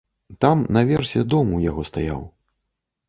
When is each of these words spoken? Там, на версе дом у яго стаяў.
Там, 0.45 0.63
на 0.77 0.81
версе 0.91 1.21
дом 1.33 1.53
у 1.59 1.63
яго 1.69 1.81
стаяў. 1.91 2.21